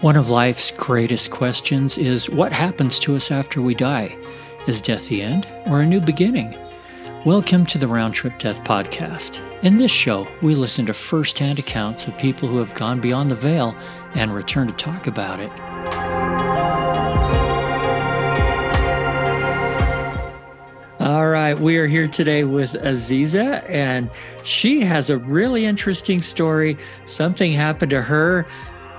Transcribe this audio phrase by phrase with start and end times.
[0.00, 4.16] One of life's greatest questions is what happens to us after we die?
[4.66, 6.56] Is death the end or a new beginning?
[7.26, 9.40] Welcome to the Round Trip Death Podcast.
[9.62, 13.34] In this show, we listen to firsthand accounts of people who have gone beyond the
[13.34, 13.76] veil
[14.14, 15.50] and return to talk about it.
[20.98, 24.10] All right, we are here today with Aziza, and
[24.44, 26.78] she has a really interesting story.
[27.04, 28.46] Something happened to her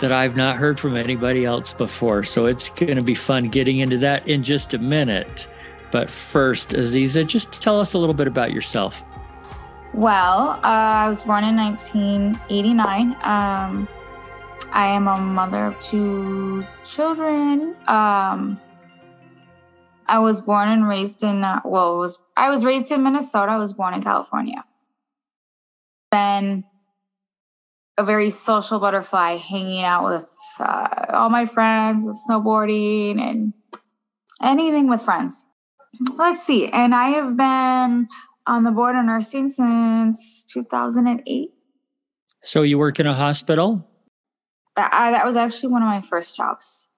[0.01, 2.23] that I've not heard from anybody else before.
[2.23, 5.47] So it's going to be fun getting into that in just a minute.
[5.91, 9.03] But first, Aziza, just tell us a little bit about yourself.
[9.93, 13.15] Well, uh, I was born in 1989.
[13.23, 13.87] Um,
[14.71, 17.75] I am a mother of two children.
[17.87, 18.59] Um,
[20.07, 23.51] I was born and raised in uh, well, was I was raised in Minnesota.
[23.51, 24.63] I was born in California.
[26.11, 26.63] Then
[27.97, 33.53] a very social butterfly, hanging out with uh, all my friends, snowboarding, and
[34.41, 35.45] anything with friends.
[36.15, 36.67] Let's see.
[36.67, 38.07] And I have been
[38.47, 41.49] on the board of nursing since 2008.
[42.43, 43.87] So you work in a hospital?
[44.75, 46.89] I, that was actually one of my first jobs.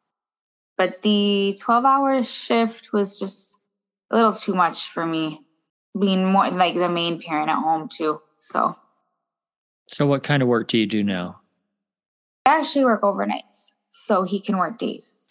[0.77, 3.57] But the 12 hour shift was just
[4.09, 5.41] a little too much for me,
[5.99, 8.21] being more like the main parent at home, too.
[8.37, 8.75] So
[9.87, 11.41] so, what kind of work do you do now?
[12.45, 15.29] I actually work overnights, so he can work days.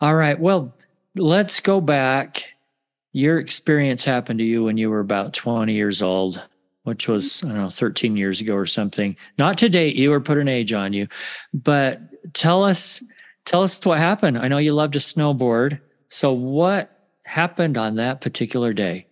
[0.00, 0.38] All right.
[0.38, 0.74] Well,
[1.16, 2.44] let's go back.
[3.12, 6.40] Your experience happened to you when you were about 20 years old,
[6.84, 9.16] which was, I don't know, 13 years ago or something.
[9.38, 11.08] Not to date you or put an age on you,
[11.52, 12.00] but
[12.34, 13.02] tell us,
[13.44, 14.38] tell us what happened.
[14.38, 15.80] I know you love to snowboard.
[16.08, 19.06] So, what happened on that particular day?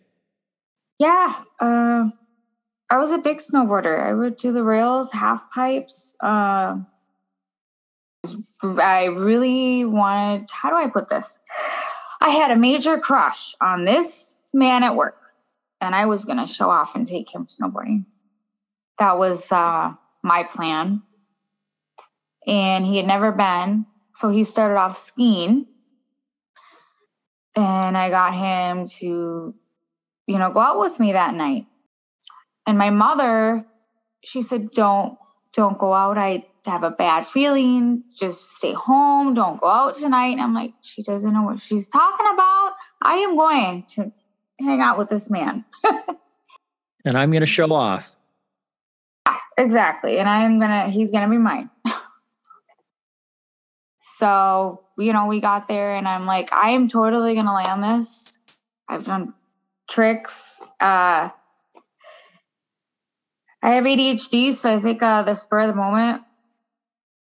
[0.98, 1.42] Yeah.
[1.61, 2.11] Uh,
[2.88, 4.00] I was a big snowboarder.
[4.00, 6.16] I would do the rails, half pipes.
[6.20, 6.78] Uh,
[8.62, 11.41] I really wanted, how do I put this?
[12.20, 15.20] I had a major crush on this man at work,
[15.80, 18.06] and I was going to show off and take him snowboarding.
[18.98, 21.02] That was uh, my plan.
[22.46, 23.86] And he had never been.
[24.14, 25.66] So he started off skiing.
[27.56, 29.54] And I got him to,
[30.26, 31.66] you know, go out with me that night.
[32.66, 33.65] And my mother,
[34.25, 35.16] she said, don't,
[35.53, 36.19] don't go out.
[36.19, 38.03] I have a bad feeling.
[38.19, 39.34] Just stay home.
[39.34, 40.32] Don't go out tonight.
[40.32, 42.75] And I'm like, she doesn't know what she's talking about.
[43.03, 44.12] I am going to
[44.60, 45.65] hang out with this man.
[47.05, 48.16] and I'm going to show off.
[49.59, 50.19] Exactly.
[50.19, 51.71] And I'm going to, he's going to be mine.
[53.99, 57.82] so, you know, we got there and I'm like, I am totally going to land
[57.82, 58.38] this.
[58.88, 59.34] I've done
[59.88, 60.60] tricks.
[60.78, 61.31] Uh,
[63.66, 66.22] I have ADHD, so I think uh, the spur of the moment,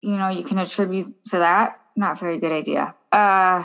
[0.02, 1.80] you know, you can attribute to that.
[1.96, 2.94] Not very good idea.
[3.14, 3.64] Uh,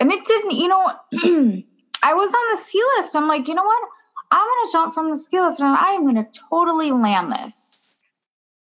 [0.00, 0.84] and it didn't, you know,
[2.02, 3.14] I was on the ski lift.
[3.14, 3.88] I'm like, you know what?
[4.32, 7.30] I'm going to jump from the ski lift and I am going to totally land
[7.30, 7.88] this.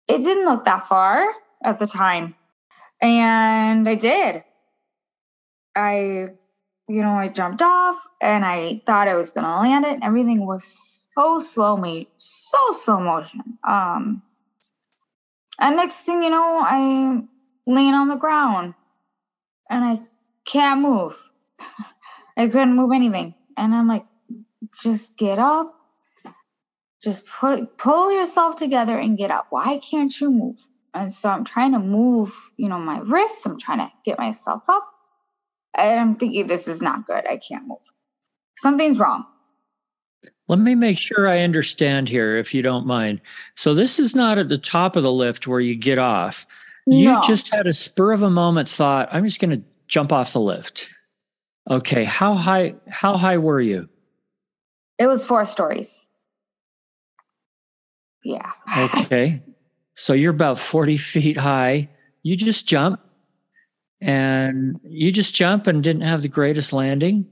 [0.09, 1.27] It didn't look that far
[1.65, 2.35] at the time.
[3.01, 4.45] And I did.
[5.75, 6.29] I,
[6.87, 10.05] you know, I jumped off and I thought I was going to land it and
[10.05, 13.59] everything was so slow me, so slow motion.
[13.67, 14.23] Um,
[15.59, 17.29] and next thing you know, I'm
[17.67, 18.75] laying on the ground
[19.71, 20.01] and I
[20.45, 21.31] can't move.
[22.37, 23.35] I couldn't move anything.
[23.57, 24.05] And I'm like,
[24.83, 25.75] just get up.
[27.03, 29.47] Just put pull yourself together and get up.
[29.51, 30.59] Why can't you move?
[30.93, 33.47] And so I'm trying to move, you know, my wrists.
[33.47, 34.87] I'm trying to get myself up.
[35.77, 37.27] And I'm thinking, this is not good.
[37.27, 37.79] I can't move.
[38.59, 39.27] Something's wrong.
[40.49, 43.21] Let me make sure I understand here, if you don't mind.
[43.57, 46.47] So, this is not at the top of the lift where you get off.
[46.87, 46.97] No.
[46.97, 50.33] You just had a spur of a moment thought, I'm just going to jump off
[50.33, 50.89] the lift.
[51.69, 52.05] Okay.
[52.05, 53.89] How high, how high were you?
[54.99, 56.07] It was four stories.
[58.23, 58.53] Yeah.
[58.95, 59.43] okay.
[59.95, 61.89] So, you're about 40 feet high.
[62.23, 63.01] You just jump
[64.01, 67.27] and you just jump and didn't have the greatest landing.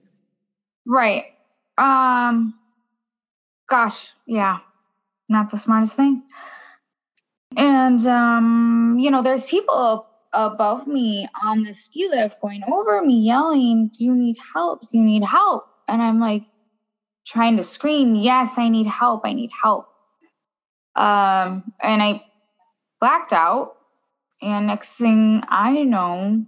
[0.86, 1.24] Right.
[1.78, 2.54] Um,
[3.68, 4.58] gosh, yeah,
[5.28, 6.22] not the smartest thing.
[7.56, 13.20] And, um, you know, there's people above me on the ski lift going over me,
[13.20, 14.82] yelling, Do you need help?
[14.82, 15.66] Do you need help?
[15.86, 16.44] And I'm like
[17.26, 19.22] trying to scream, Yes, I need help.
[19.24, 19.86] I need help.
[20.96, 22.24] Um, and I
[23.00, 23.72] blacked out.
[24.42, 26.44] And next thing I know,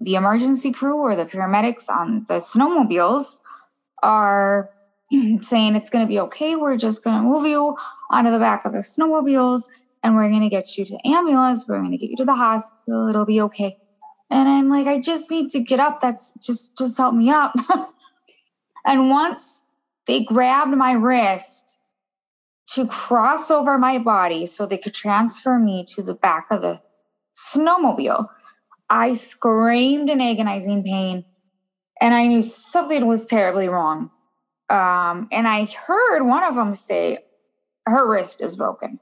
[0.00, 3.36] the emergency crew or the paramedics on the snowmobiles
[4.02, 4.70] are
[5.42, 6.56] saying it's going to be okay.
[6.56, 7.76] We're just going to move you
[8.10, 9.64] onto the back of the snowmobiles
[10.02, 11.66] and we're going to get you to ambulance.
[11.66, 13.08] We're going to get you to the hospital.
[13.08, 13.78] It'll be okay.
[14.30, 16.00] And I'm like, I just need to get up.
[16.00, 17.54] That's just, just help me up.
[18.86, 19.64] and once
[20.06, 21.78] they grabbed my wrist
[22.74, 26.80] to cross over my body so they could transfer me to the back of the
[27.34, 28.28] snowmobile,
[28.88, 31.24] I screamed in agonizing pain
[32.00, 34.10] and I knew something was terribly wrong.
[34.70, 37.18] Um, and I heard one of them say,
[37.86, 39.00] her wrist is broken.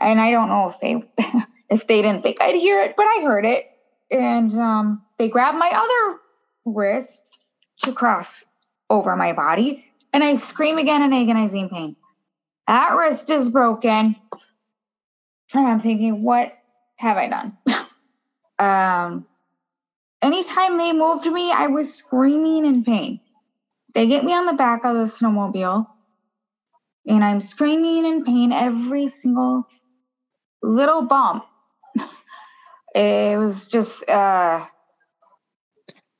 [0.00, 1.02] And I don't know if they
[1.70, 3.66] if they didn't think I'd hear it, but I heard it.
[4.10, 6.20] And um, they grabbed my other
[6.64, 7.38] wrist
[7.80, 8.44] to cross
[8.88, 11.96] over my body, and I scream again in agonizing pain.
[12.68, 14.16] That wrist is broken.
[15.54, 16.56] And I'm thinking, what
[16.96, 17.56] have I done?
[18.58, 19.26] um,
[20.22, 23.20] anytime they moved me, I was screaming in pain.
[23.94, 25.86] They get me on the back of the snowmobile,
[27.06, 29.66] and I'm screaming in pain every single
[30.62, 31.44] little bump.
[32.94, 34.08] it was just.
[34.08, 34.64] Uh,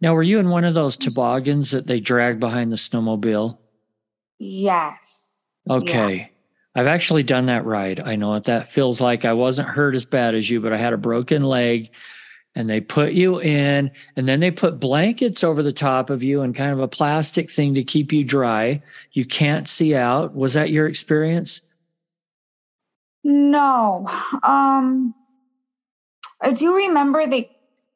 [0.01, 3.59] now, were you in one of those toboggans that they drag behind the snowmobile?
[4.39, 5.47] Yes.
[5.69, 6.17] Okay.
[6.17, 6.27] Yeah.
[6.77, 8.01] I've actually done that ride.
[8.01, 9.25] I know what that feels like.
[9.25, 11.91] I wasn't hurt as bad as you, but I had a broken leg
[12.55, 16.43] and they put you in and then they put blankets over the top of you
[16.43, 18.81] and kind of a plastic thing to keep you dry.
[19.13, 20.35] You can't see out.
[20.35, 21.63] Was that your experience?
[23.25, 24.07] No.
[24.43, 25.15] Um
[26.41, 27.51] I do remember they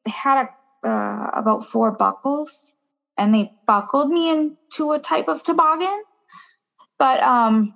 [0.07, 0.47] had
[0.83, 2.73] a, uh, about four buckles
[3.17, 6.03] and they buckled me into a type of toboggan.
[6.97, 7.73] But um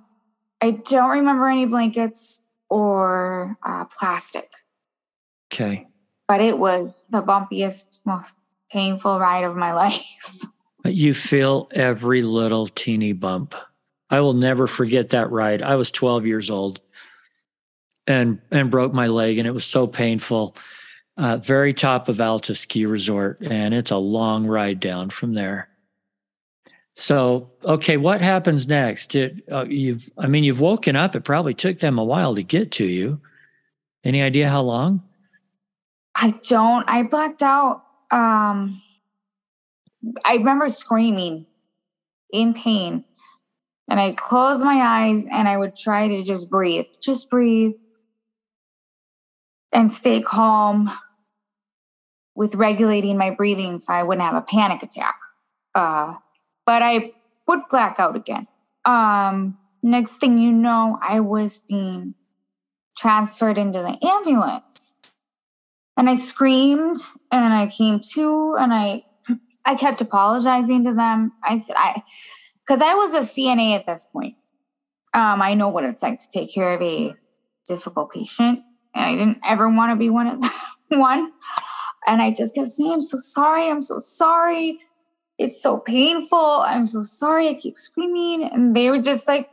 [0.60, 4.50] I don't remember any blankets or uh, plastic.
[5.52, 5.86] Okay
[6.28, 8.34] but it was the bumpiest, most
[8.70, 10.04] painful ride of my life.
[10.86, 13.54] You feel every little teeny bump.
[14.10, 15.62] I will never forget that ride.
[15.62, 16.82] I was 12 years old
[18.06, 20.54] and and broke my leg and it was so painful.
[21.16, 25.70] Uh, very top of Alta Ski Resort and it's a long ride down from there.
[26.96, 29.14] So, okay, what happens next?
[29.14, 31.16] It, uh, you've, I mean, you've woken up.
[31.16, 33.20] It probably took them a while to get to you.
[34.04, 35.02] Any idea how long?
[36.16, 36.84] I don't.
[36.88, 37.84] I blacked out.
[38.10, 38.80] Um,
[40.24, 41.46] I remember screaming
[42.32, 43.04] in pain.
[43.88, 47.74] And I closed my eyes and I would try to just breathe, just breathe
[49.72, 50.90] and stay calm
[52.34, 55.16] with regulating my breathing so I wouldn't have a panic attack.
[55.74, 56.14] Uh,
[56.64, 57.12] but I
[57.46, 58.46] would black out again.
[58.84, 62.14] Um, next thing you know, I was being
[62.96, 64.93] transferred into the ambulance
[65.96, 66.96] and I screamed
[67.30, 69.04] and I came to and I
[69.64, 71.32] I kept apologizing to them.
[71.42, 72.02] I said I
[72.66, 74.36] because I was a CNA at this point.
[75.14, 77.14] Um, I know what it's like to take care of a
[77.66, 78.60] difficult patient,
[78.94, 80.44] and I didn't ever want to be one of
[80.88, 81.32] one.
[82.06, 83.70] And I just kept saying, "I'm so sorry.
[83.70, 84.80] I'm so sorry.
[85.38, 86.38] It's so painful.
[86.38, 89.48] I'm so sorry." I keep screaming, and they were just like,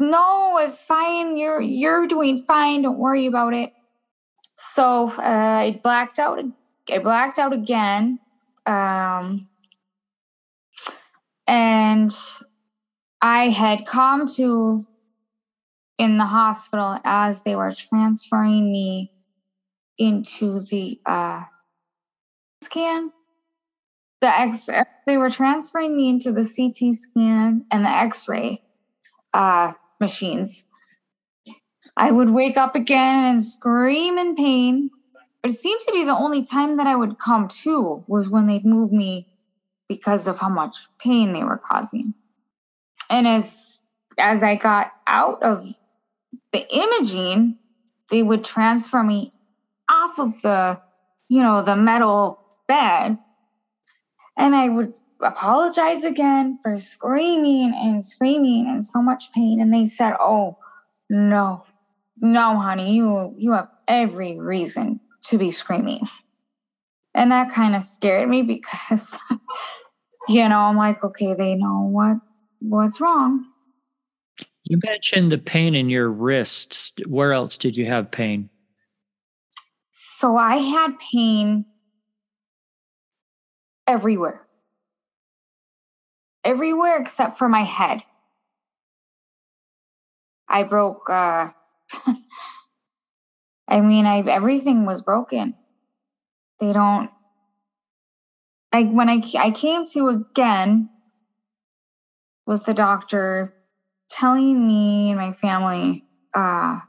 [0.00, 1.38] "No, it's fine.
[1.38, 2.82] You're you're doing fine.
[2.82, 3.72] Don't worry about it."
[4.60, 6.44] So uh, I blacked out.
[6.90, 8.18] I blacked out again,
[8.66, 9.46] um,
[11.46, 12.10] and
[13.22, 14.84] I had come to
[15.96, 19.12] in the hospital as they were transferring me
[19.96, 21.42] into the uh,
[22.62, 23.12] scan.
[24.20, 24.68] The X,
[25.06, 28.60] they were transferring me into the CT scan and the X-ray
[29.32, 30.64] uh, machines
[31.98, 34.90] I would wake up again and scream in pain.
[35.42, 38.46] But it seemed to be the only time that I would come to was when
[38.46, 39.26] they'd move me
[39.88, 42.14] because of how much pain they were causing.
[43.10, 43.78] And as
[44.16, 45.66] as I got out of
[46.52, 47.58] the imaging,
[48.10, 49.32] they would transfer me
[49.88, 50.80] off of the,
[51.28, 53.18] you know, the metal bed.
[54.36, 59.60] And I would apologize again for screaming and screaming and so much pain.
[59.60, 60.58] And they said, Oh,
[61.10, 61.64] no,
[62.20, 66.08] no, honey, you you have every reason to be screaming.
[67.14, 69.18] And that kind of scared me because
[70.28, 72.18] you know, I'm like, okay, they know what
[72.60, 73.46] what's wrong.
[74.64, 76.92] You mentioned the pain in your wrists.
[77.06, 78.50] Where else did you have pain?
[79.92, 81.64] So I had pain
[83.86, 84.46] everywhere.
[86.44, 88.02] Everywhere except for my head.
[90.48, 91.50] I broke uh
[93.68, 95.54] I mean, I everything was broken.
[96.60, 97.10] They don't
[98.72, 100.90] like when I I came to again
[102.46, 103.54] with the doctor
[104.10, 106.04] telling me and my family
[106.34, 106.80] uh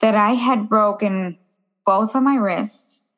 [0.00, 1.38] that I had broken
[1.84, 3.12] both of my wrists,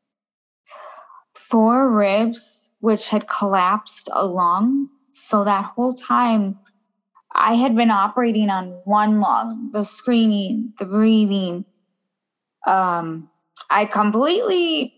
[1.35, 4.89] four ribs, which had collapsed a lung.
[5.13, 6.59] So that whole time,
[7.35, 11.65] I had been operating on one lung, the screening, the breathing.
[12.67, 13.31] Um,
[13.71, 14.95] I completely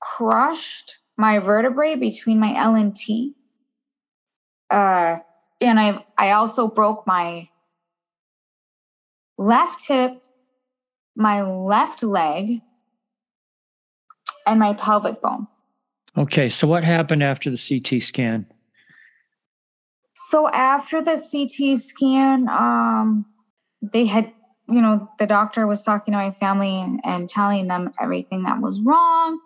[0.00, 3.34] crushed my vertebrae between my L and T.
[4.70, 5.18] Uh,
[5.60, 7.48] and I I also broke my
[9.38, 10.22] left hip,
[11.14, 12.60] my left leg,
[14.46, 15.46] and my pelvic bone.
[16.16, 18.46] Okay, so what happened after the CT scan?
[20.30, 23.26] So after the CT scan, um,
[23.82, 24.32] they had,
[24.68, 28.80] you know, the doctor was talking to my family and, telling them everything that was
[28.80, 29.40] wrong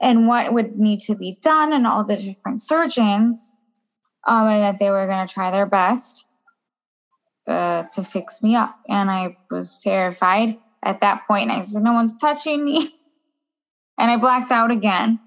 [0.00, 3.56] and what would need to be done and all the different surgeons
[4.26, 6.26] um, and that they were going to try their best
[7.46, 8.76] uh, to fix me up.
[8.88, 11.50] And I was terrified at that point.
[11.50, 12.94] I said, No one's touching me.
[13.98, 15.20] And I blacked out again.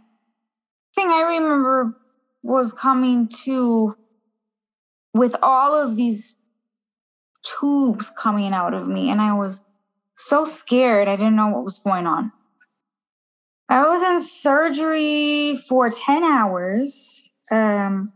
[0.96, 1.96] Thing I remember
[2.44, 3.96] was coming to
[5.16, 6.36] with all of these
[7.42, 9.10] tubes coming out of me.
[9.10, 9.62] And I was
[10.16, 11.08] so scared.
[11.08, 12.34] I didn't know what was going on.
[13.70, 17.32] I was in surgery for 10 hours.
[17.50, 18.12] Um,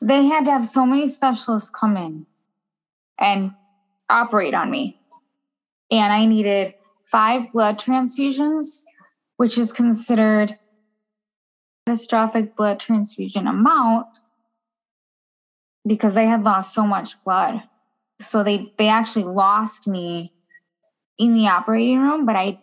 [0.00, 2.26] they had to have so many specialists come in
[3.18, 3.52] and
[4.08, 5.00] operate on me.
[5.90, 6.74] And I needed
[7.10, 8.84] five blood transfusions,
[9.36, 10.56] which is considered
[11.86, 14.20] catastrophic blood transfusion amount
[15.86, 17.62] because I had lost so much blood.
[18.20, 20.32] So they they actually lost me
[21.18, 22.60] in the operating room, but I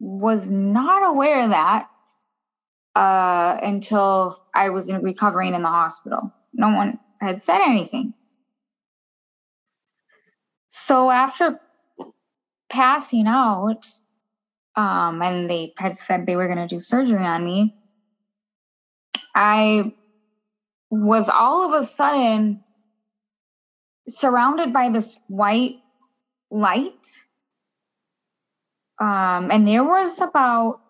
[0.00, 1.88] was not aware of that
[2.94, 6.32] uh, until I was in recovering in the hospital.
[6.52, 8.14] No one had said anything.
[10.68, 11.60] So after
[12.68, 13.86] passing out,
[14.76, 17.74] um, and they had said they were going to do surgery on me,
[19.34, 19.94] I
[20.90, 22.62] was all of a sudden
[24.08, 25.76] surrounded by this white
[26.50, 27.06] light.
[29.00, 30.80] Um, and there was about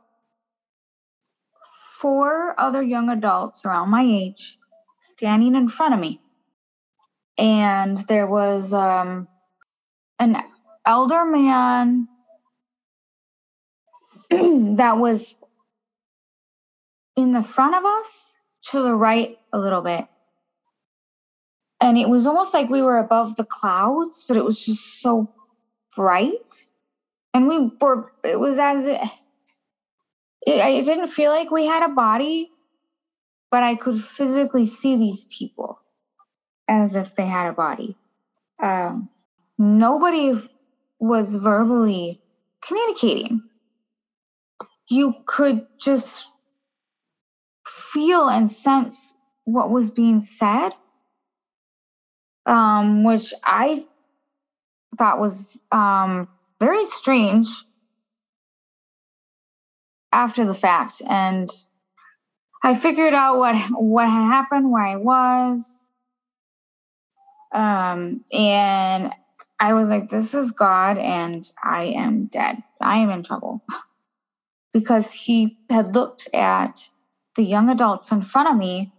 [1.95, 4.59] four other young adults around my age
[5.01, 6.21] standing in front of me.
[7.37, 9.29] And there was um,
[10.19, 10.43] an
[10.87, 12.09] elder man
[14.31, 15.37] that was
[17.17, 18.38] in the front of us
[18.71, 20.07] to the right a little bit.
[21.81, 25.33] And it was almost like we were above the clouds, but it was just so
[25.97, 26.65] bright.
[27.33, 29.01] And we were, it was as it,
[30.47, 32.51] it, it didn't feel like we had a body,
[33.51, 35.81] but I could physically see these people
[36.67, 37.97] as if they had a body.
[38.61, 39.09] Um,
[39.57, 40.49] nobody
[40.99, 42.21] was verbally
[42.61, 43.43] communicating.
[44.89, 46.27] You could just
[47.93, 49.15] feel and sense
[49.45, 50.71] what was being said,
[52.47, 53.87] um, which I
[54.97, 56.29] thought was um,
[56.61, 57.49] very strange
[60.13, 61.01] after the fact.
[61.07, 61.49] And
[62.63, 65.89] I figured out what what had happened, where I was,
[67.53, 69.13] um, and
[69.61, 72.63] I was like, "This is God, and I am dead.
[72.81, 73.63] I am in trouble."
[74.73, 76.89] because he had looked at
[77.39, 78.93] the young adults in front of me,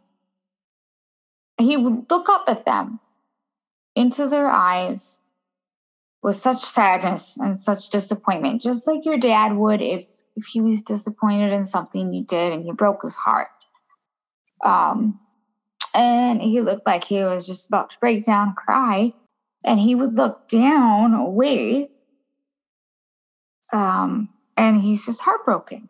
[1.57, 3.01] he would look up at them
[3.95, 5.21] into their eyes
[6.23, 10.81] with such sadness and such disappointment, just like your dad would if if he was
[10.83, 13.65] disappointed in something you did and you broke his heart.
[14.63, 15.19] Um,
[15.93, 19.13] and he looked like he was just about to break down and cry.
[19.65, 21.89] And he would look down away.
[23.73, 25.89] Um, and he's just heartbroken.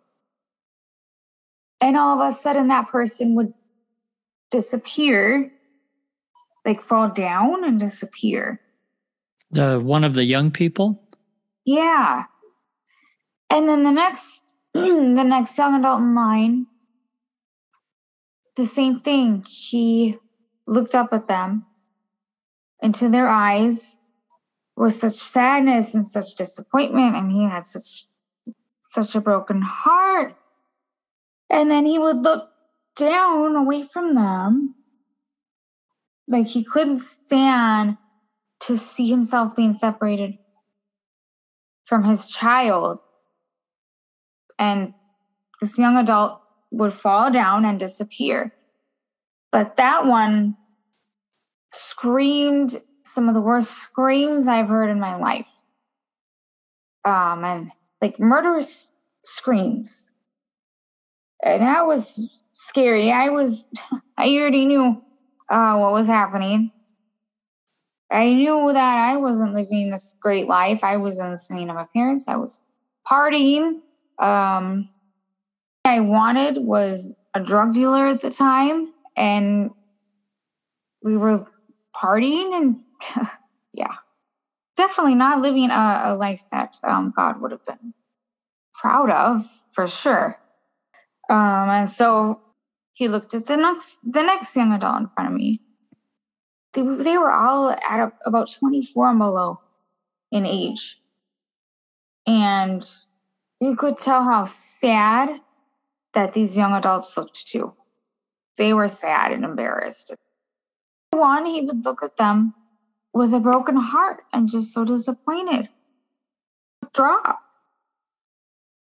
[1.81, 3.53] And all of a sudden, that person would
[4.51, 5.51] disappear,
[6.65, 8.59] like fall down and disappear.
[9.51, 11.01] The one of the young people?
[11.65, 12.25] Yeah.
[13.50, 14.43] And then the next
[14.74, 16.67] the next young adult in line,
[18.55, 19.43] the same thing.
[19.48, 20.17] He
[20.67, 21.65] looked up at them
[22.81, 23.98] into their eyes
[24.75, 28.05] with such sadness and such disappointment, and he had such
[28.83, 30.36] such a broken heart.
[31.50, 32.50] And then he would look
[32.96, 34.75] down away from them.
[36.27, 37.98] Like he couldn't stand
[38.62, 40.38] to see himself being separated
[41.86, 43.00] from his child.
[44.60, 44.94] And
[45.62, 46.41] this young adult
[46.72, 48.53] would fall down and disappear.
[49.51, 50.58] But that one
[51.74, 55.48] screamed some of the worst screams I've heard in my life.
[57.06, 58.88] um, and like murderous
[59.24, 60.12] screams.
[61.43, 63.12] And that was scary.
[63.12, 63.69] I was,
[64.17, 65.01] I already knew
[65.50, 66.72] uh, what was happening.
[68.12, 70.84] I knew that I wasn't living this great life.
[70.84, 72.27] I was listening to my parents.
[72.27, 72.62] I was
[73.10, 73.81] partying.
[74.17, 74.89] Um,
[75.86, 79.72] I wanted was a drug dealer at the time, and
[81.03, 81.46] we were
[81.96, 82.77] partying, and
[83.74, 83.96] yeah,
[84.75, 87.93] definitely not living a, a life that um, God would have been
[88.74, 90.39] proud of for sure.
[91.29, 92.41] Um, and so
[92.93, 95.62] he looked at the next the next young adult in front of me.
[96.74, 99.59] They, they were all at a, about 24 and below
[100.31, 100.98] in age.
[102.27, 102.88] And
[103.59, 105.41] you could tell how sad
[106.13, 107.74] that these young adults looked too.
[108.57, 110.13] They were sad and embarrassed.
[111.12, 112.53] One, he would look at them
[113.13, 115.69] with a broken heart and just so disappointed.
[116.93, 117.39] Drop.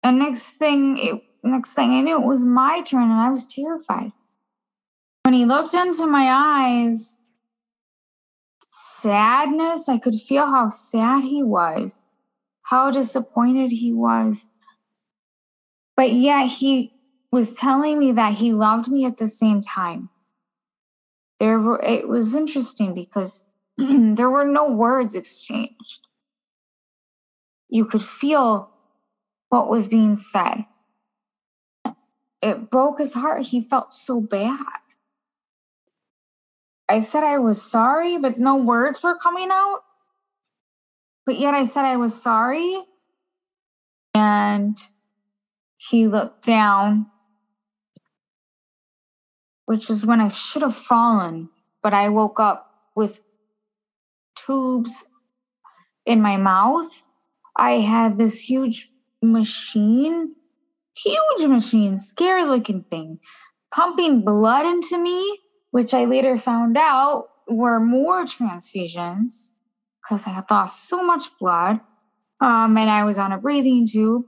[0.02, 3.46] And next thing, it, next thing I knew, it was my turn, and I was
[3.46, 4.12] terrified.
[5.24, 7.20] When he looked into my eyes,
[8.68, 12.08] sadness, I could feel how sad he was,
[12.62, 14.48] how disappointed he was.
[15.96, 16.94] But yet he
[17.30, 20.08] was telling me that he loved me at the same time.
[21.40, 23.46] There were, it was interesting because
[23.76, 26.06] there were no words exchanged.
[27.68, 28.70] You could feel
[29.48, 30.64] what was being said.
[32.44, 33.46] It broke his heart.
[33.46, 34.58] He felt so bad.
[36.86, 39.80] I said I was sorry, but no words were coming out.
[41.24, 42.76] But yet I said I was sorry.
[44.14, 44.76] And
[45.78, 47.06] he looked down,
[49.64, 51.48] which is when I should have fallen,
[51.82, 53.22] but I woke up with
[54.36, 55.06] tubes
[56.04, 57.06] in my mouth.
[57.56, 58.90] I had this huge
[59.22, 60.34] machine,
[60.96, 63.20] huge machine, scary looking thing,
[63.72, 69.50] pumping blood into me, which I later found out were more transfusions
[70.02, 71.80] because I had lost so much blood.
[72.40, 74.24] Um, and I was on a breathing tube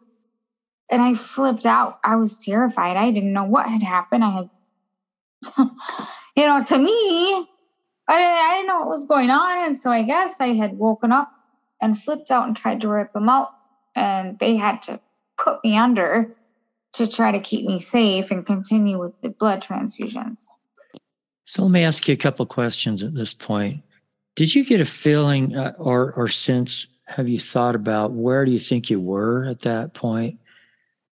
[0.90, 1.98] and I flipped out.
[2.04, 2.96] I was terrified.
[2.96, 4.24] I didn't know what had happened.
[4.24, 4.50] I had,
[6.36, 7.46] you know, to me,
[8.08, 9.64] I didn't, I didn't know what was going on.
[9.64, 11.30] And so I guess I had woken up
[11.80, 13.50] and flipped out and tried to rip them out.
[13.94, 15.00] And they had to
[15.36, 16.34] put me under
[16.96, 20.44] to try to keep me safe and continue with the blood transfusions.
[21.44, 23.82] So let me ask you a couple questions at this point.
[24.34, 26.86] Did you get a feeling uh, or or sense?
[27.06, 30.38] Have you thought about where do you think you were at that point?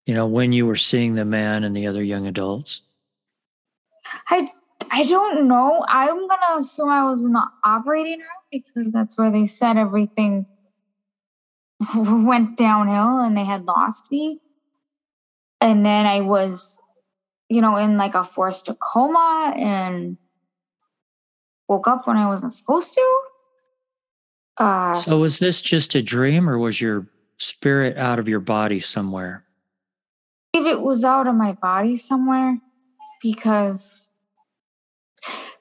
[0.06, 2.82] You know, when you were seeing the man and the other young adults.
[4.28, 4.48] I
[4.90, 5.84] I don't know.
[5.88, 10.46] I'm gonna assume I was in the operating room because that's where they said everything
[11.94, 14.40] went downhill and they had lost me.
[15.64, 16.82] And then I was,
[17.48, 20.18] you know, in like a forced coma and
[21.66, 23.20] woke up when I wasn't supposed to.
[24.58, 27.06] Uh, so was this just a dream or was your
[27.38, 29.42] spirit out of your body somewhere?
[30.52, 32.58] If it was out of my body somewhere,
[33.22, 34.06] because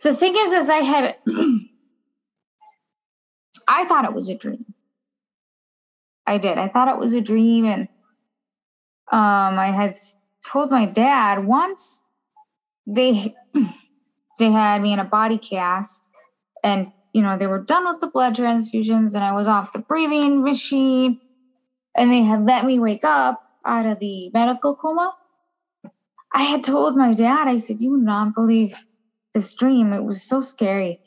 [0.03, 1.15] the thing is, is I had,
[3.69, 4.65] I thought it was a dream.
[6.27, 6.57] I did.
[6.57, 7.87] I thought it was a dream, and
[9.13, 9.95] um, I had
[10.43, 12.03] told my dad once
[12.87, 13.35] they
[14.39, 16.09] they had me in a body cast,
[16.63, 19.79] and you know they were done with the blood transfusions, and I was off the
[19.79, 21.19] breathing machine,
[21.95, 25.13] and they had let me wake up out of the medical coma.
[26.33, 28.75] I had told my dad, I said, "You would not believe
[29.35, 29.93] this dream.
[29.93, 30.99] It was so scary."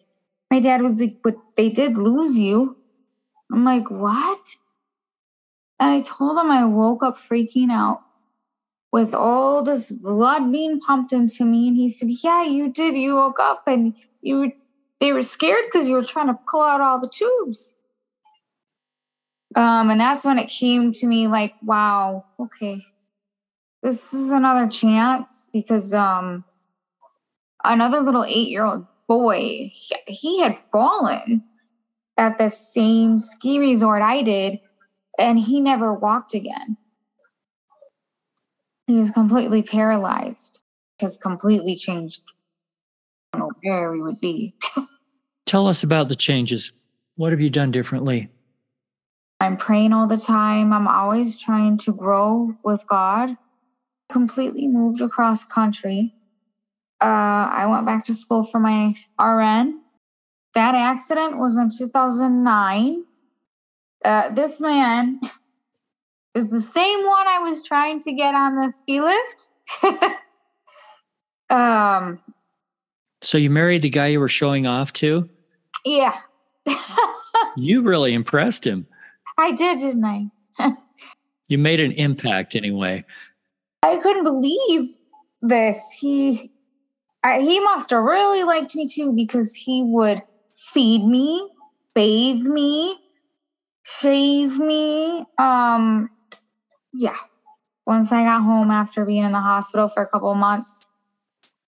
[0.50, 2.76] My dad was like, "But they did lose you."
[3.52, 4.56] I'm like, "What?"
[5.78, 8.02] And I told him I woke up freaking out
[8.92, 11.68] with all this blood being pumped into me.
[11.68, 12.96] And he said, Yeah, you did.
[12.96, 14.52] You woke up and you were,
[15.00, 17.74] they were scared because you were trying to pull out all the tubes.
[19.54, 22.84] Um, and that's when it came to me like, wow, okay,
[23.82, 26.44] this is another chance because um,
[27.64, 31.42] another little eight year old boy, he, he had fallen
[32.18, 34.60] at the same ski resort I did
[35.18, 36.76] and he never walked again.
[38.86, 40.60] He was completely paralyzed,
[41.00, 42.22] has completely changed.
[43.32, 44.54] I don't know where we would be.
[45.46, 46.72] Tell us about the changes.
[47.16, 48.28] What have you done differently?
[49.40, 50.72] I'm praying all the time.
[50.72, 53.36] I'm always trying to grow with God.
[54.10, 56.14] Completely moved across country.
[57.00, 59.80] Uh, I went back to school for my RN.
[60.54, 63.04] That accident was in 2009
[64.04, 65.20] uh, this man
[66.34, 69.48] is the same one I was trying to get on the ski lift.
[71.50, 72.20] um,
[73.22, 75.28] So you married the guy you were showing off to?
[75.84, 76.16] yeah,
[77.56, 78.86] You really impressed him.
[79.38, 80.72] I did, didn't I?
[81.48, 83.04] You made an impact anyway.
[83.82, 84.90] I couldn't believe
[85.42, 85.78] this.
[85.98, 86.50] He,
[87.22, 90.22] I, he must have really liked me too because he would
[90.54, 91.48] feed me,
[91.94, 92.98] bathe me,
[93.86, 95.24] shave me.
[95.38, 96.10] Um,
[96.92, 97.16] yeah.
[97.86, 100.90] Once I got home after being in the hospital for a couple months,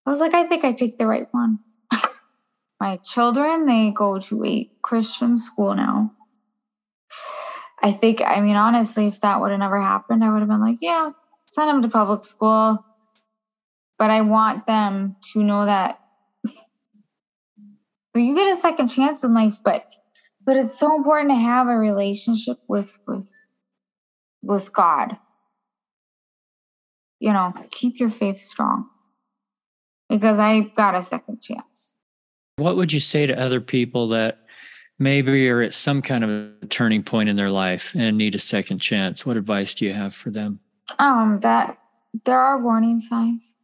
[0.04, 1.60] I was like, I think I picked the right one.
[2.80, 6.12] My children, they go to a Christian school now.
[7.80, 10.60] I think, I mean, honestly, if that would have never happened, I would have been
[10.60, 11.12] like, yeah,
[11.46, 12.84] send them to public school.
[13.96, 16.00] But I want them to know that
[18.16, 19.88] you get a second chance in life, but
[20.48, 23.30] but it's so important to have a relationship with with
[24.40, 25.18] with God.
[27.20, 28.88] You know, keep your faith strong.
[30.08, 31.92] Because I got a second chance.
[32.56, 34.38] What would you say to other people that
[34.98, 38.38] maybe are at some kind of a turning point in their life and need a
[38.38, 39.26] second chance?
[39.26, 40.60] What advice do you have for them?
[40.98, 41.76] Um, that
[42.24, 43.54] there are warning signs.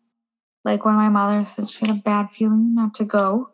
[0.66, 3.54] Like when my mother said she had a bad feeling not to go.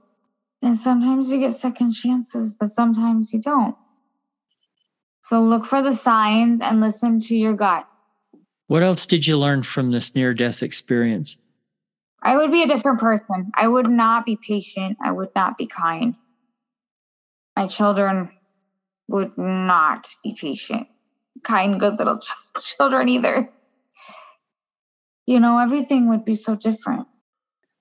[0.62, 3.76] And sometimes you get second chances, but sometimes you don't.
[5.22, 7.86] So look for the signs and listen to your gut.
[8.66, 11.36] What else did you learn from this near death experience?
[12.22, 13.50] I would be a different person.
[13.54, 14.98] I would not be patient.
[15.02, 16.14] I would not be kind.
[17.56, 18.30] My children
[19.08, 20.86] would not be patient,
[21.42, 22.32] kind, good little ch-
[22.76, 23.50] children either.
[25.26, 27.06] You know, everything would be so different.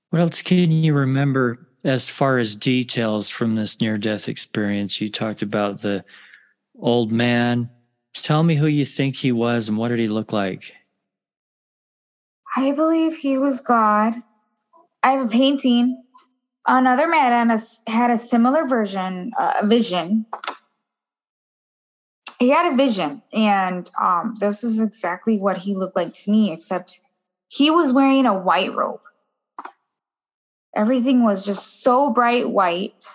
[0.09, 4.99] What else can you remember as far as details from this near death experience?
[4.99, 6.03] You talked about the
[6.79, 7.69] old man.
[8.13, 10.73] Tell me who you think he was and what did he look like?
[12.55, 14.15] I believe he was God.
[15.03, 16.03] I have a painting.
[16.67, 17.49] Another man
[17.87, 20.25] had a, similar version, uh, vision.
[22.37, 26.51] He had a vision, and um, this is exactly what he looked like to me,
[26.51, 27.01] except
[27.47, 29.01] he was wearing a white robe.
[30.75, 33.05] Everything was just so bright white.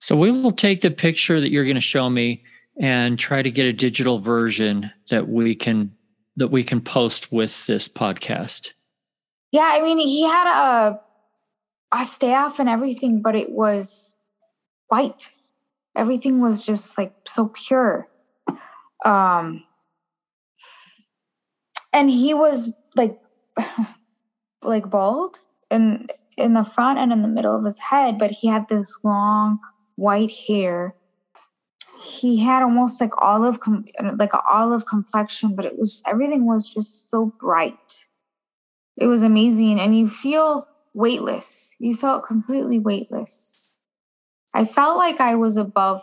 [0.00, 2.44] So we will take the picture that you're going to show me
[2.80, 5.92] and try to get a digital version that we can
[6.36, 8.72] that we can post with this podcast.
[9.52, 11.00] Yeah, I mean, he had a
[11.92, 14.14] a staff and everything, but it was
[14.88, 15.30] white.
[15.96, 18.08] Everything was just like so pure.
[19.04, 19.64] Um
[21.92, 23.18] and he was like
[24.62, 28.48] like bald in in the front and in the middle of his head, but he
[28.48, 29.58] had this long
[29.96, 30.94] white hair.
[32.02, 36.70] He had almost like olive com- like an olive complexion, but it was everything was
[36.70, 38.04] just so bright.
[38.98, 41.74] It was amazing and you feel weightless.
[41.78, 43.68] You felt completely weightless.
[44.54, 46.02] I felt like I was above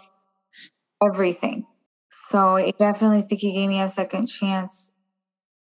[1.04, 1.66] everything.
[2.12, 4.92] So I definitely think he gave me a second chance.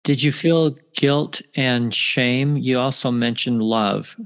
[0.04, 2.56] Did you feel guilt and shame?
[2.56, 4.16] You also mentioned love.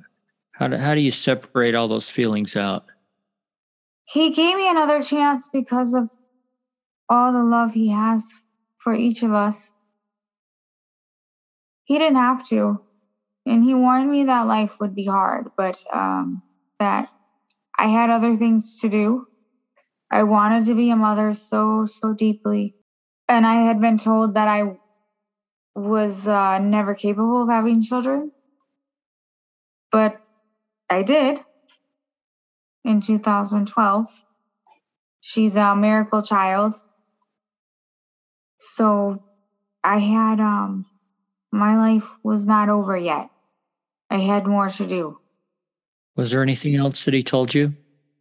[0.59, 2.87] How do, how do you separate all those feelings out?
[4.05, 6.09] He gave me another chance because of
[7.11, 8.33] all the love he has
[8.79, 9.75] for each of us.
[11.85, 12.81] He didn't have to.
[13.45, 16.43] And he warned me that life would be hard, but um,
[16.81, 17.11] that
[17.79, 19.27] I had other things to do.
[20.11, 22.75] I wanted to be a mother so, so deeply.
[23.29, 24.79] And I had been told that I
[25.75, 28.33] was uh, never capable of having children.
[29.93, 30.21] But
[30.89, 31.41] I did
[32.85, 34.23] in 2012.
[35.21, 36.75] She's a miracle child.
[38.59, 39.25] So
[39.83, 40.87] I had, um,
[41.51, 43.31] my life was not over yet.
[44.09, 45.19] I had more to do.
[46.15, 47.75] Was there anything else that he told you?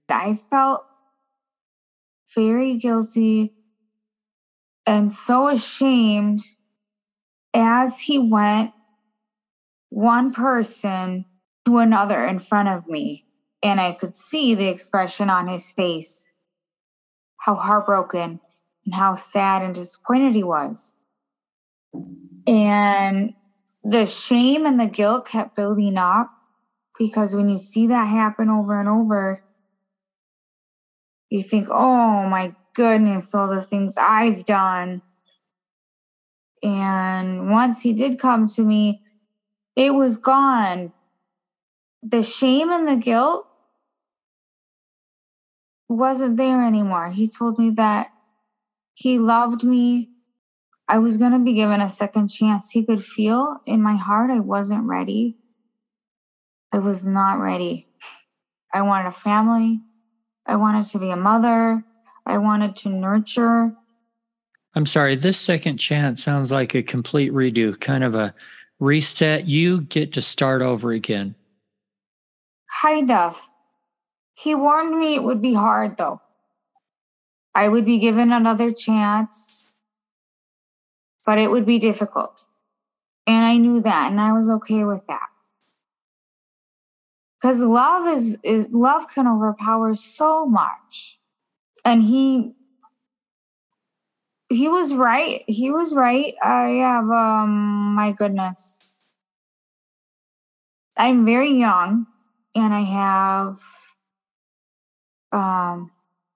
[0.10, 0.86] I felt
[2.36, 3.54] very guilty
[4.86, 6.42] and so ashamed
[7.54, 8.72] as he went
[9.90, 11.26] one person
[11.66, 13.26] to another in front of me.
[13.64, 16.30] And I could see the expression on his face
[17.38, 18.40] how heartbroken
[18.86, 20.96] and how sad and disappointed he was.
[22.48, 23.34] And
[23.84, 26.32] the shame and the guilt kept building up
[26.98, 29.44] because when you see that happen over and over,
[31.30, 35.02] you think, oh my goodness, all the things I've done.
[36.64, 39.04] And once he did come to me,
[39.76, 40.94] it was gone.
[42.08, 43.48] The shame and the guilt
[45.90, 47.10] wasn't there anymore.
[47.10, 48.12] He told me that
[48.94, 50.10] he loved me
[50.88, 52.70] I was going to be given a second chance.
[52.70, 55.36] He could feel in my heart I wasn't ready.
[56.72, 57.88] I was not ready.
[58.74, 59.82] I wanted a family.
[60.46, 61.84] I wanted to be a mother.
[62.26, 63.74] I wanted to nurture.
[64.76, 68.36] I'm sorry, this second chance sounds like a complete redo, kind of a
[68.80, 69.48] reset.
[69.48, 71.34] You get to start over again.
[72.82, 73.48] Kind of.
[74.34, 76.22] He warned me it would be hard, though.
[77.54, 79.64] I would be given another chance,
[81.26, 82.44] but it would be difficult.
[83.26, 85.28] And I knew that, and I was okay with that.
[87.40, 91.20] Because love is, is love can overpower so much.
[91.86, 92.54] And he
[94.50, 95.44] he was right.
[95.48, 96.36] He was right.
[96.44, 99.06] I have um my goodness.
[100.98, 102.08] I'm very young
[102.56, 103.60] and I have
[105.32, 105.92] um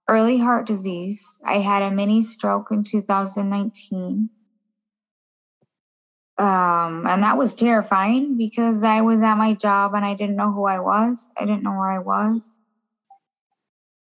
[0.10, 1.40] early heart disease.
[1.46, 4.30] I had a mini stroke in 2019.
[6.40, 10.52] Um, and that was terrifying because I was at my job and I didn't know
[10.52, 11.30] who I was.
[11.38, 12.58] I didn't know where I was.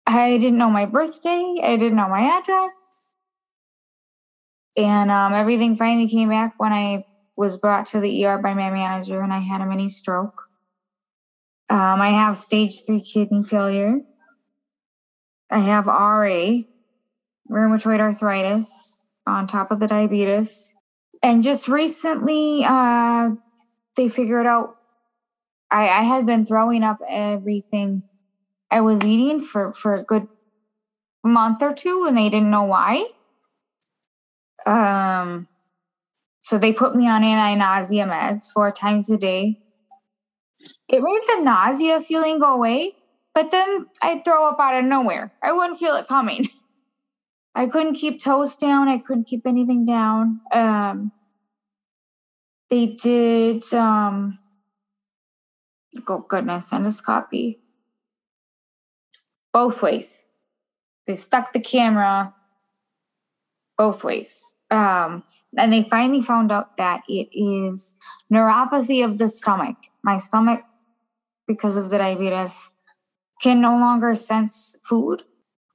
[0.05, 1.55] I didn't know my birthday.
[1.61, 2.73] I didn't know my address.
[4.77, 8.69] And um, everything finally came back when I was brought to the ER by my
[8.69, 10.48] manager and I had a mini stroke.
[11.69, 13.99] Um, I have stage three kidney failure.
[15.51, 16.61] I have RA,
[17.49, 20.73] rheumatoid arthritis, on top of the diabetes.
[21.21, 23.31] And just recently, uh,
[23.95, 24.77] they figured out
[25.71, 28.03] I, I had been throwing up everything
[28.71, 30.27] I was eating for, for a good
[31.23, 33.05] month or two, and they didn't know why.
[34.65, 35.47] Um,
[36.41, 39.61] so they put me on anti-nausea meds four times a day.
[40.89, 42.95] It made the nausea feeling go away,
[43.35, 45.31] but then I'd throw up out of nowhere.
[45.43, 46.49] I wouldn't feel it coming.
[47.55, 48.87] I couldn't keep toes down.
[48.87, 50.41] I couldn't keep anything down.
[50.51, 51.11] Um,
[52.69, 54.39] they did, um,
[56.07, 57.57] oh goodness, endoscopy.
[59.51, 60.29] Both ways.
[61.05, 62.33] They stuck the camera
[63.77, 64.57] both ways.
[64.69, 65.23] Um,
[65.57, 67.95] and they finally found out that it is
[68.31, 69.77] neuropathy of the stomach.
[70.03, 70.61] My stomach,
[71.49, 72.69] because of the diabetes,
[73.41, 75.23] can no longer sense food.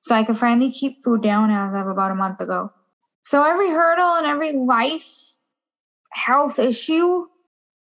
[0.02, 2.70] So I could finally keep food down as of about a month ago.
[3.24, 5.34] So every hurdle and every life
[6.12, 7.26] health issue,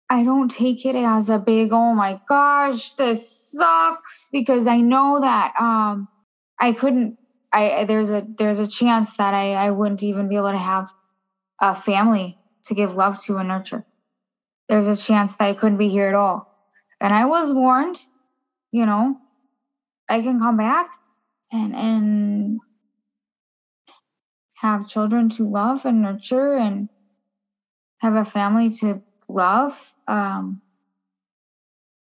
[0.08, 5.20] I don't take it as a big, oh my gosh, this sucks because I know
[5.20, 6.06] that um,
[6.60, 7.18] I couldn't
[7.52, 10.90] I there's a there's a chance that I, I wouldn't even be able to have
[11.60, 13.84] a family to give love to and nurture.
[14.68, 16.51] There's a chance that I couldn't be here at all.
[17.02, 17.98] And I was warned,
[18.70, 19.18] you know,
[20.08, 20.92] I can come back
[21.52, 22.60] and and
[24.54, 26.88] have children to love and nurture and
[27.98, 29.92] have a family to love.
[30.06, 30.62] Um,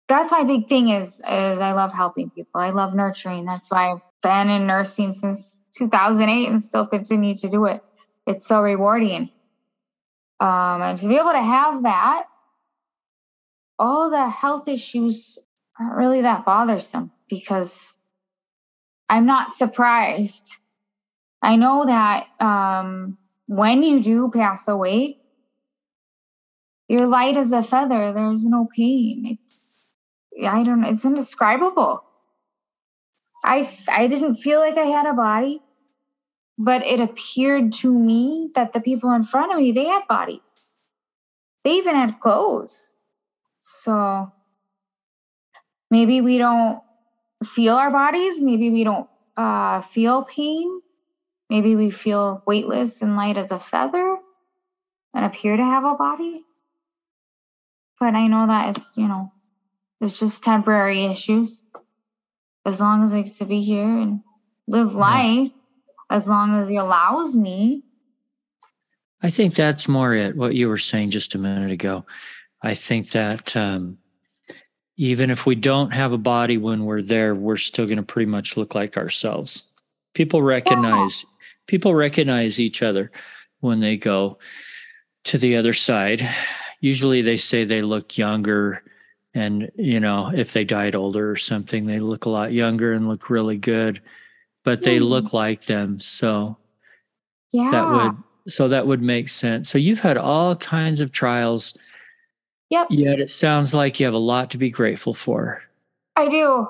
[0.09, 2.61] that's my big thing is is I love helping people.
[2.61, 3.45] I love nurturing.
[3.45, 7.81] That's why I've been in nursing since 2008 and still continue to do it.
[8.27, 9.31] It's so rewarding.
[10.41, 12.25] Um, and to be able to have that,
[13.81, 15.39] all the health issues
[15.79, 17.95] aren't really that bothersome because
[19.09, 20.57] I'm not surprised.
[21.43, 23.17] I know that um,
[23.47, 25.17] when you do pass away,
[26.89, 28.13] you're light as a feather.
[28.13, 29.39] There's no pain.
[29.43, 29.87] It's
[30.47, 30.91] I don't know.
[30.91, 32.05] It's indescribable.
[33.43, 35.63] I I didn't feel like I had a body,
[36.59, 40.81] but it appeared to me that the people in front of me they had bodies.
[41.65, 42.95] They even had clothes.
[43.71, 44.33] So
[45.91, 46.81] maybe we don't
[47.45, 48.41] feel our bodies.
[48.41, 50.81] Maybe we don't uh, feel pain.
[51.49, 54.19] Maybe we feel weightless and light as a feather
[55.15, 56.45] and appear to have a body.
[57.99, 59.33] But I know that it's, you know,
[60.01, 61.65] it's just temporary issues
[62.65, 64.21] as long as I get to be here and
[64.69, 65.51] live life,
[66.11, 67.83] as long as he allows me.
[69.23, 72.07] I think that's more it, what you were saying just a minute ago.
[72.63, 73.99] I think that um,
[74.97, 78.31] even if we don't have a body when we're there, we're still going to pretty
[78.31, 79.65] much look like ourselves.
[80.15, 81.31] People recognize yeah.
[81.67, 83.11] people recognize each other
[83.61, 84.39] when they go
[85.25, 86.29] to the other side.
[86.81, 88.83] Usually they say they look younger
[89.35, 93.09] and you know if they died older or something they look a lot younger and
[93.09, 94.01] look really good
[94.65, 95.09] but they mm.
[95.09, 96.57] look like them so
[97.53, 101.77] yeah that would so that would make sense so you've had all kinds of trials
[102.71, 105.63] yep yet it sounds like you have a lot to be grateful for
[106.17, 106.67] i do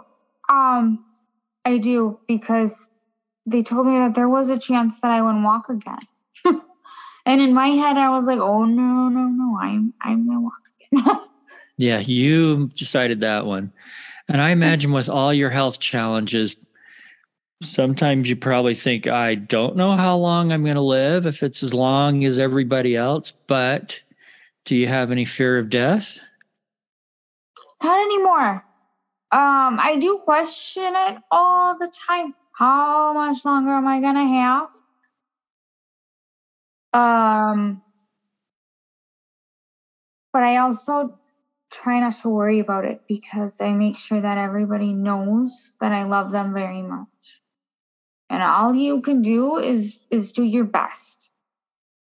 [0.49, 1.05] um
[1.65, 2.87] i do because
[3.47, 5.99] they told me that there was a chance that i wouldn't walk again
[7.27, 10.53] And in my head, I was like, oh no, no, no, I'm I'm gonna walk
[10.93, 11.21] again.
[11.77, 13.73] yeah, you decided that one.
[14.29, 16.57] And I imagine with all your health challenges,
[17.63, 21.65] sometimes you probably think, I don't know how long I'm going to live, if it's
[21.65, 23.33] as long as everybody else.
[23.33, 24.01] But
[24.65, 26.19] do you have any fear of death?
[27.83, 28.65] Not anymore.
[29.33, 32.35] Um, I do question it all the time.
[32.53, 34.69] How much longer am I to have?
[36.93, 37.83] Um,
[40.33, 41.19] but I also
[41.71, 46.03] try not to worry about it because I make sure that everybody knows that I
[46.03, 47.09] love them very much
[48.31, 51.31] and all you can do is is do your best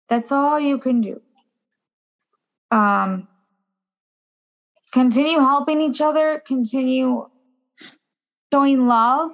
[0.08, 1.20] that's all you can do
[2.74, 3.28] um
[4.92, 7.28] continue helping each other continue
[8.52, 9.30] showing love.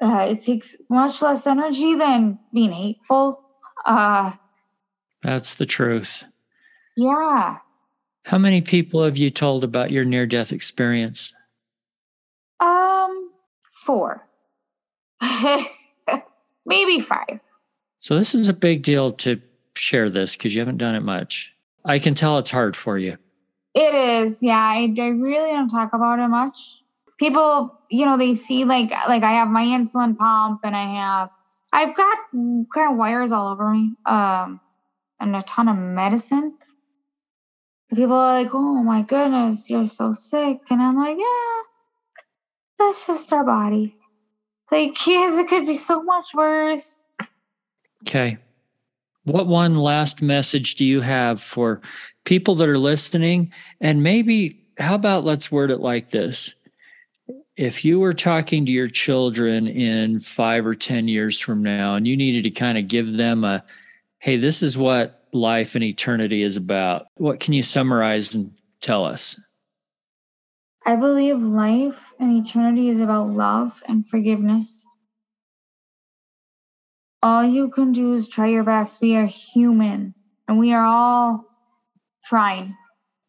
[0.00, 3.42] Uh, it takes much less energy than being hateful.
[3.84, 4.32] Uh
[5.22, 6.24] that's the truth.
[6.96, 7.58] Yeah.
[8.24, 11.34] How many people have you told about your near death experience?
[12.60, 13.32] Um
[13.72, 14.28] four.
[16.66, 17.40] Maybe five.
[17.98, 19.40] So this is a big deal to
[19.74, 21.52] share this because you haven't done it much.
[21.84, 23.16] I can tell it's hard for you.
[23.74, 24.58] It is, yeah.
[24.58, 26.82] I, I really don't talk about it much.
[27.18, 31.30] People, you know, they see like like I have my insulin pump and I have
[31.72, 34.60] I've got kind of wires all over me, um,
[35.20, 36.56] and a ton of medicine.
[37.94, 41.62] People are like, "Oh my goodness, you're so sick," and I'm like, "Yeah,
[42.78, 43.96] that's just our body."
[44.70, 47.04] Like, kids, it could be so much worse.
[48.06, 48.38] Okay.
[49.24, 51.80] What one last message do you have for
[52.24, 53.52] people that are listening?
[53.80, 56.54] And maybe, how about let's word it like this?
[57.56, 62.06] If you were talking to your children in five or 10 years from now, and
[62.06, 63.62] you needed to kind of give them a,
[64.20, 69.04] hey, this is what life and eternity is about, what can you summarize and tell
[69.04, 69.38] us?
[70.86, 74.86] I believe life and eternity is about love and forgiveness.
[77.22, 79.00] All you can do is try your best.
[79.00, 80.14] We are human
[80.48, 81.44] and we are all
[82.24, 82.76] trying.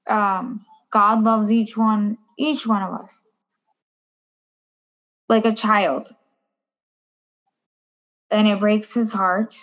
[0.07, 3.23] Um, God loves each one, each one of us,
[5.27, 6.09] like a child.
[8.29, 9.55] And it breaks his heart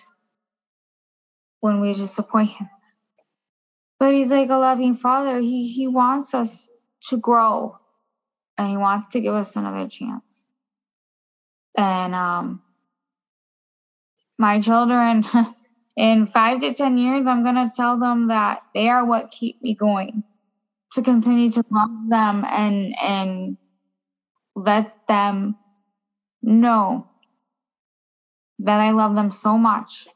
[1.61, 2.69] when we disappoint him.
[3.99, 5.41] But he's like a loving father.
[5.41, 6.69] He he wants us
[7.09, 7.79] to grow
[8.57, 10.49] and he wants to give us another chance.
[11.77, 12.63] And um,
[14.39, 15.25] my children,
[15.97, 19.63] in five to 10 years, I'm going to tell them that they are what keep
[19.63, 20.23] me going
[20.93, 23.57] to continue to love them and, and
[24.55, 25.57] let them
[26.43, 27.09] know
[28.61, 30.09] that I love them so much.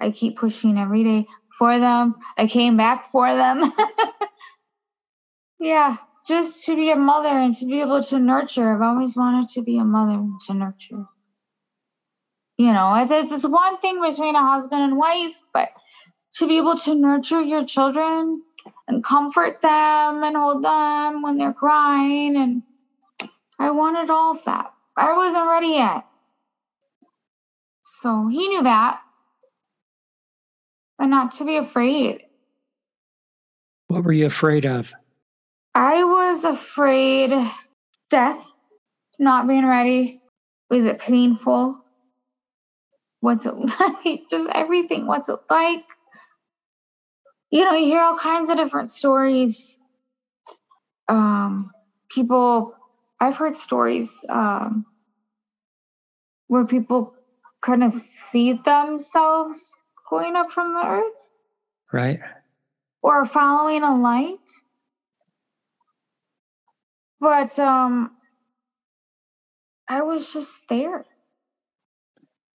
[0.00, 1.26] I keep pushing every day
[1.58, 2.14] for them.
[2.38, 3.72] I came back for them.
[5.60, 5.96] yeah
[6.26, 8.74] just to be a mother and to be able to nurture.
[8.74, 11.06] I've always wanted to be a mother and to nurture.
[12.58, 15.76] You know, it's, it's, it's one thing between a husband and wife, but
[16.36, 18.42] to be able to nurture your children
[18.88, 22.36] and comfort them and hold them when they're crying.
[22.36, 22.62] And
[23.58, 24.72] I wanted all of that.
[24.96, 26.04] I wasn't ready yet.
[27.84, 29.00] So he knew that.
[30.98, 32.22] And not to be afraid.
[33.88, 34.94] What were you afraid of?
[35.74, 37.32] I was afraid
[38.08, 38.46] death,
[39.18, 40.22] not being ready.
[40.70, 41.84] Was it painful?
[43.26, 44.22] What's it like?
[44.30, 45.08] Just everything.
[45.08, 45.84] What's it like?
[47.50, 49.80] You know, you hear all kinds of different stories.
[51.08, 51.72] Um,
[52.08, 52.76] people,
[53.18, 54.86] I've heard stories um,
[56.46, 57.14] where people
[57.62, 57.94] kind of
[58.30, 59.74] see themselves
[60.08, 61.16] going up from the earth.
[61.92, 62.20] Right.
[63.02, 64.38] Or following a light
[67.18, 68.12] but um
[69.88, 71.04] I was just there.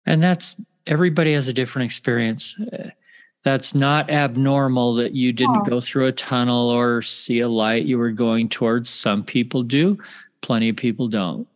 [0.06, 2.60] And that's everybody has a different experience.
[2.60, 2.90] Uh,
[3.44, 5.70] that's not abnormal that you didn't oh.
[5.70, 8.90] go through a tunnel or see a light you were going towards.
[8.90, 9.98] Some people do,
[10.42, 11.48] plenty of people don't.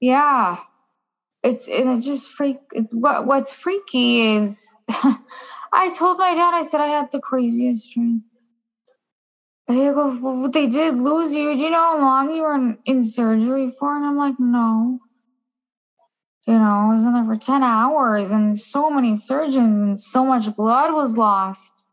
[0.00, 0.58] Yeah.
[1.42, 4.76] It's and it just freak it's, what what's freaky is
[5.72, 8.24] I told my dad I said I had the craziest dream.
[9.68, 11.56] They go, well, they did lose you.
[11.56, 13.96] Do you know how long you were in, in surgery for?
[13.96, 15.00] And I'm like, no.
[16.46, 20.24] You know, I was in there for 10 hours and so many surgeons and so
[20.24, 21.84] much blood was lost.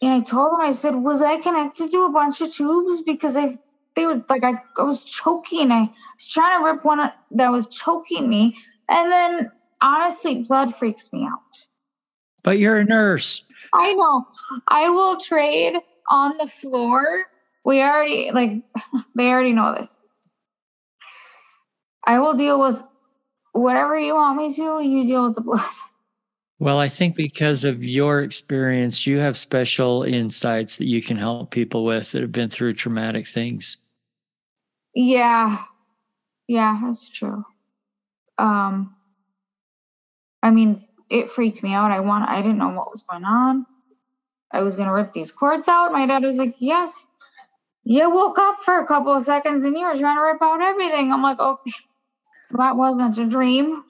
[0.00, 3.02] And I told them, I said, was I connected to a bunch of tubes?
[3.02, 3.56] Because I,
[3.96, 5.72] they were like, I, I was choking.
[5.72, 8.56] I was trying to rip one that was choking me.
[8.88, 9.50] And then
[9.80, 11.66] honestly, blood freaks me out.
[12.44, 13.42] But you're a nurse.
[13.74, 14.26] I know.
[14.68, 15.74] I will trade
[16.08, 17.24] on the floor.
[17.64, 18.62] We already like
[19.16, 20.04] they already know this.
[22.06, 22.80] I will deal with
[23.56, 24.80] whatever you want me to.
[24.82, 25.66] You deal with the blood.
[26.58, 31.50] Well, I think because of your experience, you have special insights that you can help
[31.50, 33.76] people with that have been through traumatic things.
[34.94, 35.58] Yeah.
[36.48, 37.44] Yeah, that's true.
[38.38, 38.94] Um
[40.42, 41.90] I mean, it freaked me out.
[41.90, 43.66] I want I didn't know what was going on.
[44.50, 45.92] I was gonna rip these cords out.
[45.92, 47.06] My dad was like, Yes.
[47.84, 50.60] You woke up for a couple of seconds and you were trying to rip out
[50.60, 51.12] everything.
[51.12, 51.70] I'm like, okay.
[52.46, 53.84] So that wasn't a dream.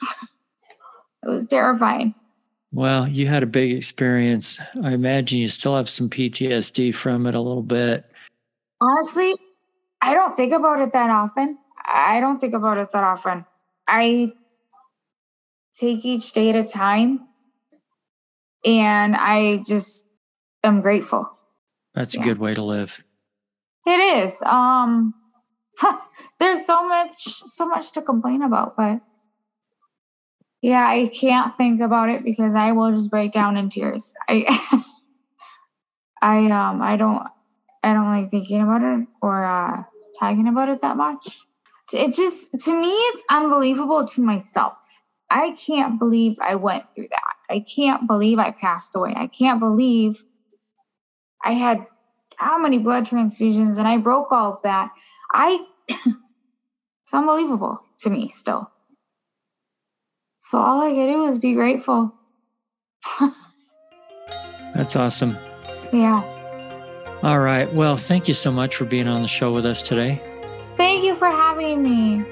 [1.22, 2.14] it was terrifying.
[2.72, 4.58] Well, you had a big experience.
[4.82, 8.04] I imagine you still have some PTSD from it a little bit.
[8.80, 9.34] Honestly,
[10.02, 11.58] I don't think about it that often.
[11.84, 13.44] I don't think about it that often.
[13.86, 14.32] I
[15.76, 17.26] take each day at a time
[18.64, 20.10] and I just
[20.64, 21.30] am grateful.
[21.94, 22.22] That's yeah.
[22.22, 23.02] a good way to live.
[23.86, 24.42] It is.
[24.42, 25.14] Um
[26.38, 29.00] there's so much so much to complain about, but
[30.62, 34.14] yeah, I can't think about it because I will just break down in tears.
[34.28, 34.46] I
[36.22, 37.22] I um I don't
[37.82, 39.84] I don't like thinking about it or uh
[40.18, 41.38] talking about it that much.
[41.92, 44.74] It just to me it's unbelievable to myself.
[45.30, 47.34] I can't believe I went through that.
[47.48, 49.12] I can't believe I passed away.
[49.16, 50.22] I can't believe
[51.44, 51.86] I had
[52.36, 54.90] how many blood transfusions and I broke all of that.
[55.32, 55.64] I
[57.06, 58.68] it's unbelievable to me still.
[60.40, 62.12] So all I can do is be grateful.
[64.74, 65.38] That's awesome.
[65.92, 66.24] Yeah.
[67.22, 67.72] All right.
[67.72, 70.20] Well, thank you so much for being on the show with us today.
[70.76, 72.24] Thank you for having me.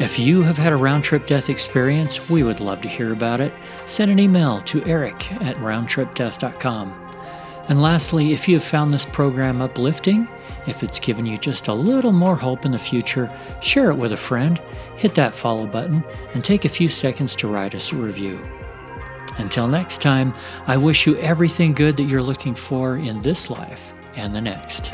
[0.00, 3.40] If you have had a round trip death experience, we would love to hear about
[3.40, 3.52] it.
[3.86, 7.01] Send an email to eric at roundtripdeath.com.
[7.72, 10.28] And lastly, if you have found this program uplifting,
[10.66, 14.12] if it's given you just a little more hope in the future, share it with
[14.12, 14.60] a friend,
[14.98, 16.04] hit that follow button,
[16.34, 18.46] and take a few seconds to write us a review.
[19.38, 20.34] Until next time,
[20.66, 24.92] I wish you everything good that you're looking for in this life and the next.